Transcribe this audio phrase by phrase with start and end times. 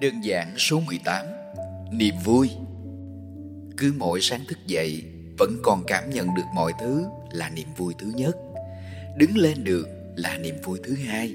[0.00, 1.26] Đơn giản số 18
[1.92, 2.50] Niềm vui.
[3.76, 5.04] Cứ mỗi sáng thức dậy
[5.38, 8.36] Vẫn còn cảm nhận được mọi thứ là niềm vui thứ nhất.
[9.16, 11.34] Đứng lên được là niềm vui thứ hai.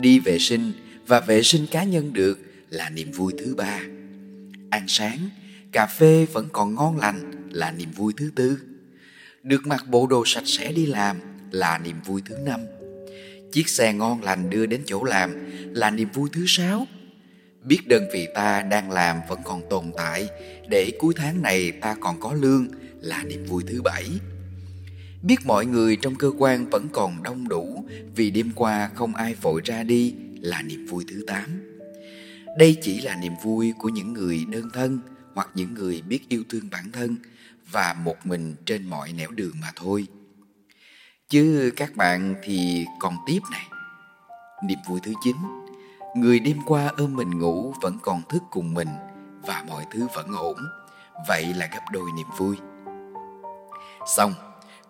[0.00, 0.72] Đi vệ sinh
[1.06, 2.38] và vệ sinh cá nhân được
[2.70, 3.80] là niềm vui thứ ba.
[4.70, 5.18] Ăn sáng,
[5.72, 8.58] cà phê vẫn còn ngon lành là niềm vui thứ tư.
[9.42, 11.16] Được mặc bộ đồ sạch sẽ đi làm
[11.50, 12.60] là niềm vui thứ năm.
[13.52, 15.34] Chiếc xe ngon lành đưa đến chỗ làm
[15.74, 16.86] là niềm vui thứ sáu
[17.64, 20.28] biết đơn vị ta đang làm vẫn còn tồn tại,
[20.68, 22.68] để cuối tháng này ta còn có lương
[23.00, 24.08] là niềm vui thứ bảy.
[25.22, 27.84] Biết mọi người trong cơ quan vẫn còn đông đủ,
[28.16, 31.60] vì đêm qua không ai vội ra đi là niềm vui thứ tám.
[32.58, 34.98] Đây chỉ là niềm vui của những người đơn thân
[35.34, 37.16] hoặc những người biết yêu thương bản thân
[37.70, 40.06] và một mình trên mọi nẻo đường mà thôi.
[41.28, 43.66] Chứ các bạn thì còn tiếp này.
[44.64, 45.36] Niềm vui thứ chín.
[46.14, 48.88] Người đêm qua ôm mình ngủ vẫn còn thức cùng mình
[49.46, 50.56] và mọi thứ vẫn ổn.
[51.28, 52.56] Vậy là gấp đôi niềm vui.
[54.16, 54.34] Xong,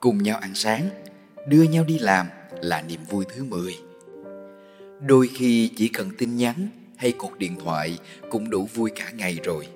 [0.00, 0.88] cùng nhau ăn sáng,
[1.48, 2.26] đưa nhau đi làm
[2.62, 3.78] là niềm vui thứ 10.
[5.00, 7.98] Đôi khi chỉ cần tin nhắn hay cuộc điện thoại
[8.30, 9.66] cũng đủ vui cả ngày rồi.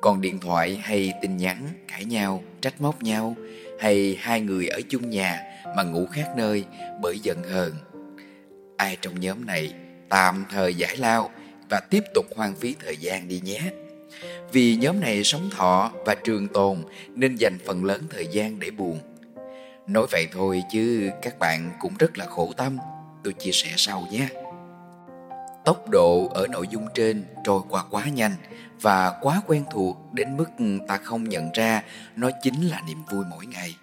[0.00, 3.36] Còn điện thoại hay tin nhắn cãi nhau, trách móc nhau
[3.80, 5.42] hay hai người ở chung nhà
[5.76, 6.64] mà ngủ khác nơi
[7.02, 7.72] bởi giận hờn.
[8.76, 9.74] Ai trong nhóm này
[10.08, 11.30] tạm thời giải lao
[11.68, 13.60] và tiếp tục hoang phí thời gian đi nhé.
[14.52, 16.78] Vì nhóm này sống thọ và trường tồn
[17.14, 19.00] nên dành phần lớn thời gian để buồn.
[19.86, 22.78] Nói vậy thôi chứ các bạn cũng rất là khổ tâm,
[23.24, 24.28] tôi chia sẻ sau nhé.
[25.64, 28.34] Tốc độ ở nội dung trên trôi qua quá nhanh
[28.80, 30.48] và quá quen thuộc đến mức
[30.88, 31.82] ta không nhận ra
[32.16, 33.76] nó chính là niềm vui mỗi ngày.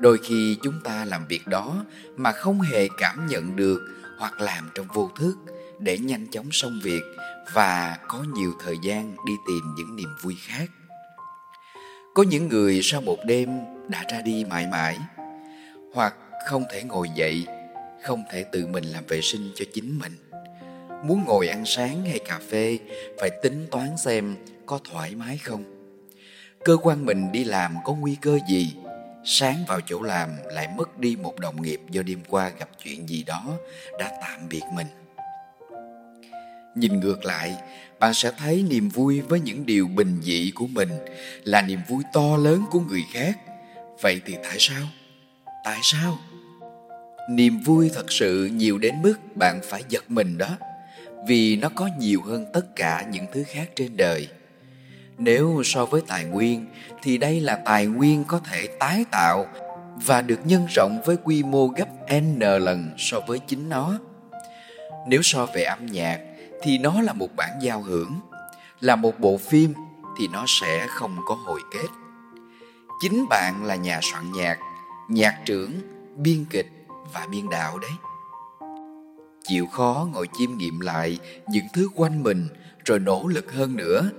[0.00, 1.84] Đôi khi chúng ta làm việc đó
[2.16, 3.80] mà không hề cảm nhận được
[4.18, 5.34] hoặc làm trong vô thức
[5.78, 7.02] để nhanh chóng xong việc
[7.52, 10.70] và có nhiều thời gian đi tìm những niềm vui khác.
[12.14, 14.98] Có những người sau một đêm đã ra đi mãi mãi,
[15.94, 16.14] hoặc
[16.48, 17.46] không thể ngồi dậy,
[18.04, 20.12] không thể tự mình làm vệ sinh cho chính mình.
[21.04, 22.78] Muốn ngồi ăn sáng hay cà phê,
[23.20, 24.36] phải tính toán xem
[24.66, 25.64] có thoải mái không.
[26.64, 28.76] Cơ quan mình đi làm có nguy cơ gì
[29.24, 33.08] sáng vào chỗ làm lại mất đi một đồng nghiệp do đêm qua gặp chuyện
[33.08, 33.44] gì đó
[33.98, 34.86] đã tạm biệt mình.
[36.74, 37.56] Nhìn ngược lại,
[37.98, 40.88] bạn sẽ thấy niềm vui với những điều bình dị của mình
[41.44, 43.38] là niềm vui to lớn của người khác.
[44.02, 44.82] Vậy thì tại sao?
[45.64, 46.18] Tại sao?
[47.30, 50.56] Niềm vui thật sự nhiều đến mức bạn phải giật mình đó,
[51.26, 54.28] vì nó có nhiều hơn tất cả những thứ khác trên đời
[55.20, 56.66] nếu so với tài nguyên
[57.02, 59.46] thì đây là tài nguyên có thể tái tạo
[60.06, 61.88] và được nhân rộng với quy mô gấp
[62.20, 63.98] n lần so với chính nó.
[65.08, 66.20] Nếu so về âm nhạc
[66.62, 68.20] thì nó là một bản giao hưởng,
[68.80, 69.74] là một bộ phim
[70.18, 71.88] thì nó sẽ không có hồi kết.
[73.00, 74.58] Chính bạn là nhà soạn nhạc,
[75.08, 75.72] nhạc trưởng,
[76.16, 76.66] biên kịch
[77.12, 77.92] và biên đạo đấy.
[79.44, 82.48] Chịu khó ngồi chiêm nghiệm lại những thứ quanh mình
[82.84, 84.10] rồi nỗ lực hơn nữa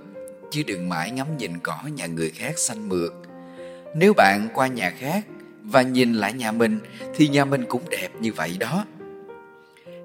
[0.52, 3.12] chứ đừng mãi ngắm nhìn cỏ nhà người khác xanh mượt.
[3.96, 5.26] Nếu bạn qua nhà khác
[5.62, 6.78] và nhìn lại nhà mình,
[7.14, 8.86] thì nhà mình cũng đẹp như vậy đó.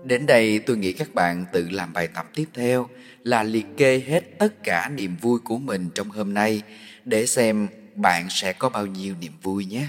[0.03, 2.89] Đến đây tôi nghĩ các bạn tự làm bài tập tiếp theo
[3.23, 6.61] là liệt kê hết tất cả niềm vui của mình trong hôm nay
[7.05, 9.87] để xem bạn sẽ có bao nhiêu niềm vui nhé.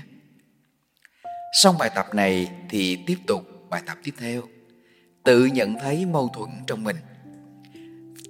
[1.53, 4.43] Xong bài tập này thì tiếp tục bài tập tiếp theo.
[5.25, 6.97] Tự nhận thấy mâu thuẫn trong mình.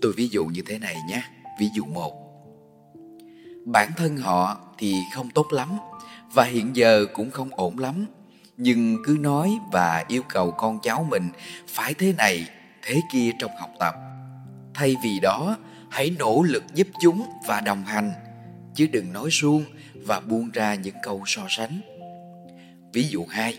[0.02, 1.22] Tôi ví dụ như thế này nhé.
[1.58, 2.28] Ví dụ một.
[3.64, 5.68] Bản thân họ thì không tốt lắm
[6.34, 8.06] Và hiện giờ cũng không ổn lắm.
[8.56, 11.28] Nhưng cứ nói và yêu cầu con cháu mình
[11.68, 12.48] Phải thế này,
[12.82, 13.94] thế kia trong học tập.
[14.74, 15.56] Thay vì đó,
[15.90, 18.12] hãy nỗ lực giúp chúng và đồng hành.
[18.74, 19.64] Chứ đừng nói suông
[19.94, 21.80] và buông ra những câu so sánh.
[22.92, 23.58] Ví dụ hai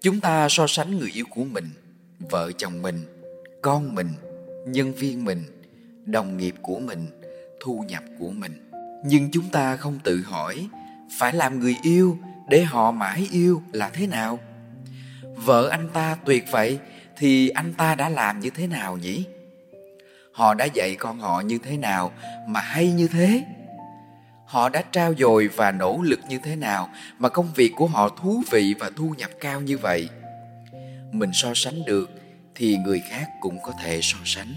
[0.00, 1.64] Chúng ta so sánh người yêu của mình
[2.30, 3.04] Vợ chồng mình
[3.62, 4.08] Con mình
[4.66, 5.42] Nhân viên mình
[6.04, 7.06] Đồng nghiệp của mình
[7.66, 8.70] thu nhập của mình.
[9.04, 10.68] Nhưng chúng ta không tự hỏi,
[11.18, 12.18] phải làm người yêu
[12.48, 14.38] để họ mãi yêu là thế nào?
[15.22, 16.78] Vợ anh ta tuyệt vậy,
[17.16, 19.24] thì anh ta đã làm như thế nào nhỉ?
[20.32, 22.12] Họ đã dạy con họ như thế nào
[22.46, 23.44] mà hay như thế?
[24.44, 26.88] Họ đã trao dồi và nỗ lực như thế nào
[27.18, 30.08] mà công việc của họ thú vị và thu nhập cao như vậy?
[31.12, 32.10] Mình so sánh được
[32.54, 34.54] thì người khác cũng có thể so sánh.